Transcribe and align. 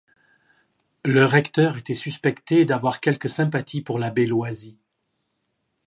Le 1.05 1.25
recteur 1.27 1.77
était 1.77 1.93
suspecté 1.93 2.65
d'avoir 2.65 3.01
quelques 3.01 3.29
sympathie 3.29 3.81
pour 3.81 3.99
l'abbé 3.99 4.25
Loisy. 4.25 4.79